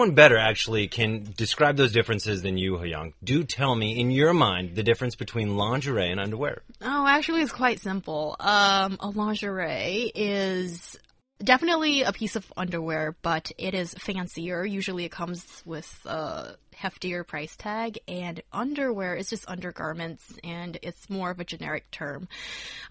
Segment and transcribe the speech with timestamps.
[0.00, 3.12] One better actually can describe those differences than you, Hyung.
[3.22, 6.62] Do tell me, in your mind, the difference between lingerie and underwear.
[6.80, 8.34] Oh, actually, it's quite simple.
[8.40, 10.98] Um, a lingerie is
[11.44, 14.64] definitely a piece of underwear, but it is fancier.
[14.64, 21.10] Usually, it comes with a heftier price tag, and underwear is just undergarments, and it's
[21.10, 22.28] more of a generic term.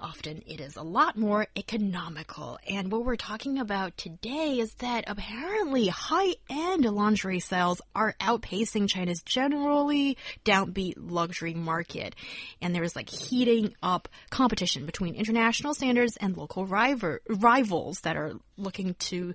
[0.00, 2.58] Often, it is a lot more economical.
[2.68, 9.22] And what we're talking about today is that apparently high-end lingerie sales are outpacing China's
[9.22, 12.14] generally downbeat luxury market,
[12.60, 18.16] and there is like heating up competition between international standards and local rival rivals that
[18.16, 19.34] are looking to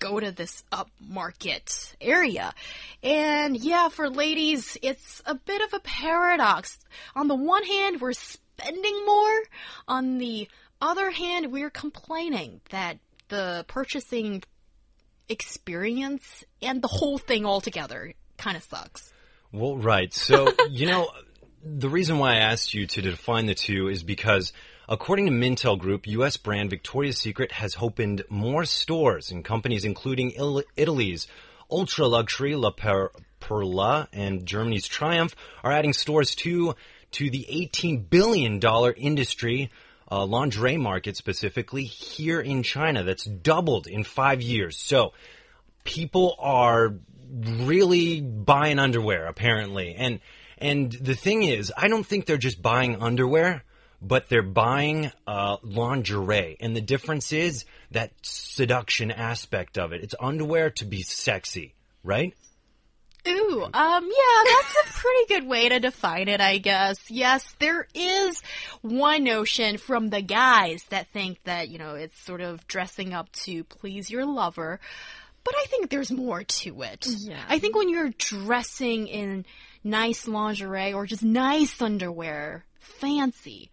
[0.00, 2.52] go to this upmarket area.
[3.02, 6.80] And yeah, for ladies, it's a bit of a paradox.
[7.14, 9.42] On the one hand, we're spending more.
[9.86, 10.48] On the
[10.80, 14.42] other hand, we're complaining that the purchasing
[15.28, 19.12] experience and the whole thing altogether kind of sucks.
[19.52, 20.12] Well, right.
[20.12, 21.08] So, you know,
[21.62, 24.52] the reason why I asked you to define the two is because
[24.90, 26.36] According to Mintel Group, U.S.
[26.36, 30.32] brand Victoria's Secret has opened more stores in companies including
[30.74, 31.28] Italy's
[31.70, 36.74] ultra luxury La per Perla and Germany's Triumph are adding stores to
[37.12, 39.70] to the 18 billion dollar industry
[40.10, 43.04] uh, lingerie market specifically here in China.
[43.04, 44.76] That's doubled in five years.
[44.76, 45.12] So
[45.84, 46.94] people are
[47.30, 50.18] really buying underwear apparently, and
[50.60, 53.62] and the thing is, I don't think they're just buying underwear
[54.02, 56.56] but they're buying uh, lingerie.
[56.60, 60.02] And the difference is that seduction aspect of it.
[60.02, 62.34] It's underwear to be sexy, right?
[63.28, 67.10] Ooh, um, yeah, that's a pretty good way to define it, I guess.
[67.10, 68.40] Yes, there is
[68.80, 73.30] one notion from the guys that think that, you know, it's sort of dressing up
[73.32, 74.80] to please your lover.
[75.44, 77.06] But I think there's more to it.
[77.06, 77.42] Yeah.
[77.46, 79.44] I think when you're dressing in
[79.82, 83.70] nice lingerie or just nice underwear, fancy,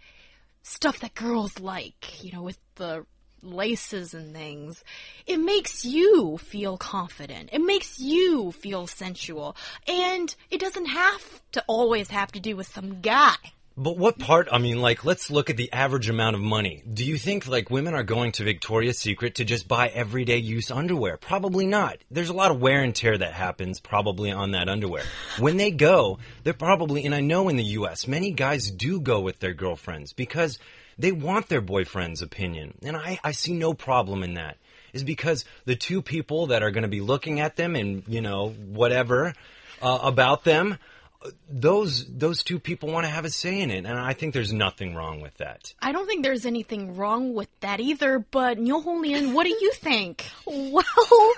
[0.64, 3.06] stuff that girls like, you know, with the
[3.42, 4.84] laces and things,
[5.26, 7.50] it makes you feel confident.
[7.54, 9.56] It makes you feel sensual.
[9.88, 13.36] And it doesn't have to always have to do with some guy.
[13.80, 14.48] But what part?
[14.52, 16.82] I mean, like, let's look at the average amount of money.
[16.92, 20.72] Do you think, like, women are going to Victoria's Secret to just buy everyday use
[20.72, 21.16] underwear?
[21.18, 22.00] Probably not.
[22.10, 25.04] There's a lot of wear and tear that happens probably on that underwear.
[25.38, 29.20] When they go, they're probably, and I know in the US, many guys do go
[29.20, 30.58] with their girlfriends because
[30.98, 32.80] they want their boyfriend's opinion.
[32.82, 34.58] And I, I see no problem in that.
[34.92, 38.22] Is because the two people that are going to be looking at them and, you
[38.22, 39.36] know, whatever
[39.82, 40.80] uh, about them,
[41.50, 44.54] those those two people want to have a say in it, and I think there's
[44.54, 45.74] nothing wrong with that.
[45.82, 48.20] I don't think there's anything wrong with that either.
[48.20, 50.26] But Niu Honglin, what do you think?
[50.48, 51.34] Well,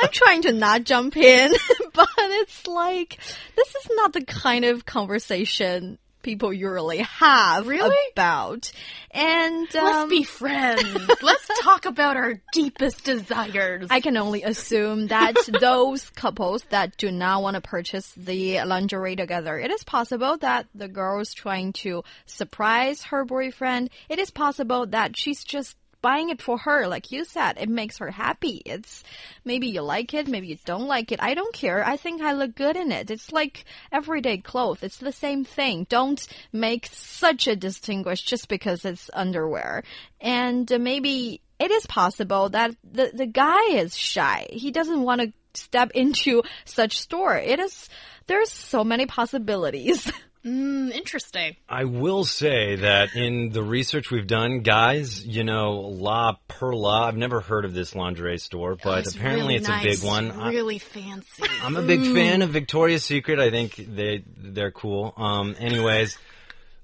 [0.00, 1.52] I'm trying to not jump in,
[1.92, 3.18] but it's like
[3.56, 7.94] this is not the kind of conversation people usually have really?
[8.12, 8.72] about.
[9.12, 10.82] And um, let's be friends.
[11.22, 13.86] let's talk about our deepest desires.
[13.90, 19.14] I can only assume that those couples that do not want to purchase the lingerie
[19.14, 23.90] together, it is possible that the girl's trying to surprise her boyfriend.
[24.08, 27.96] It is possible that she's just buying it for her, like you said, it makes
[27.96, 28.60] her happy.
[28.66, 29.02] It's
[29.42, 31.22] maybe you like it, maybe you don't like it.
[31.22, 31.82] I don't care.
[31.82, 33.10] I think I look good in it.
[33.10, 34.82] It's like everyday clothes.
[34.82, 35.86] It's the same thing.
[35.88, 36.22] Don't
[36.52, 39.82] make such a distinguish just because it's underwear.
[40.20, 44.46] And maybe it is possible that the the guy is shy.
[44.50, 47.34] He doesn't want to step into such store.
[47.38, 47.88] It is
[48.26, 50.12] there's so many possibilities.
[50.44, 51.56] Mm, interesting.
[51.68, 57.16] I will say that in the research we've done, guys, you know, La Perla, I've
[57.16, 60.38] never heard of this lingerie store, but oh, apparently really it's nice, a big one.
[60.38, 61.44] Really fancy.
[61.62, 62.14] I'm a big mm.
[62.14, 63.38] fan of Victoria's Secret.
[63.38, 65.14] I think they they're cool.
[65.16, 66.18] Um, anyways,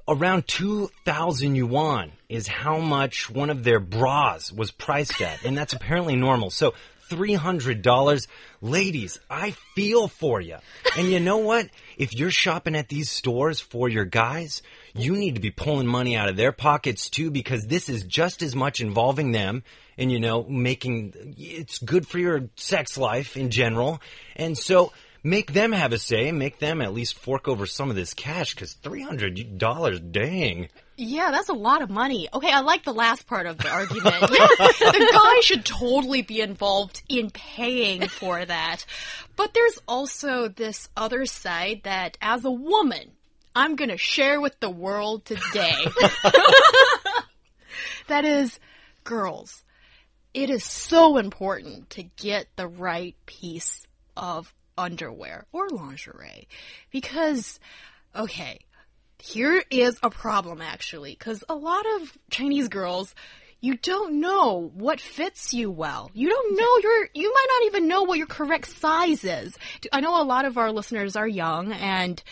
[0.09, 5.75] around 2,000 yuan is how much one of their bras was priced at, and that's
[5.75, 6.49] apparently normal.
[6.51, 6.73] So
[7.11, 8.27] $300.
[8.63, 10.57] Ladies, I feel for you.
[10.97, 11.69] And you know what?
[11.99, 14.63] If you're shopping at these stores for your guys,
[14.95, 18.43] you need to be pulling money out of their pockets too because this is just
[18.43, 19.63] as much involving them
[19.99, 24.01] and you know making it's good for your sex life in general.
[24.37, 24.93] And so
[25.23, 28.55] make them have a say, make them at least fork over some of this cash
[28.55, 30.69] because $300, dang.
[31.03, 32.29] Yeah, that's a lot of money.
[32.31, 34.21] Okay, I like the last part of the argument.
[34.21, 38.85] Yeah, the guy should totally be involved in paying for that.
[39.35, 43.13] But there's also this other side that as a woman,
[43.57, 45.73] I'm going to share with the world today.
[48.09, 48.61] that is,
[49.03, 49.65] girls,
[50.35, 53.87] it is so important to get the right piece
[54.19, 56.47] of underwear or lingerie
[56.91, 57.59] because,
[58.15, 58.59] okay,
[59.21, 63.15] here is a problem actually, because a lot of Chinese girls,
[63.61, 66.11] you don't know what fits you well.
[66.15, 69.57] You don't know your, you might not even know what your correct size is.
[69.93, 72.23] I know a lot of our listeners are young and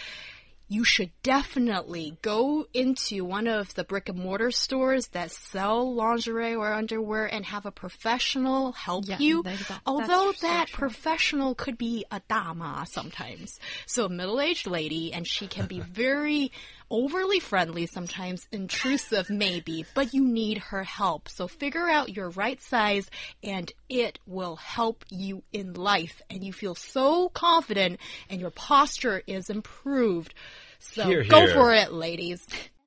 [0.70, 6.54] you should definitely go into one of the brick and mortar stores that sell lingerie
[6.54, 9.42] or underwear and have a professional help Yeah, you.
[9.44, 13.58] that is- that's Although that professional could be a dama sometimes.
[13.86, 16.52] So a middle-aged lady and she can be very
[16.90, 21.28] overly friendly, sometimes intrusive maybe, but you need her help.
[21.28, 23.10] So figure out your right size
[23.42, 29.22] and it will help you in life and you feel so confident and your posture
[29.26, 30.34] is improved.
[30.78, 32.46] So Hear, go for it, ladies.